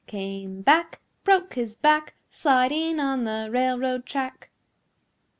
Came 0.07 0.63
back, 0.63 0.99
broke 1.23 1.53
his 1.53 1.75
back, 1.75 2.15
Sliding 2.27 2.99
on 2.99 3.23
the 3.23 3.49
railroad 3.51 4.07
track. 4.07 4.49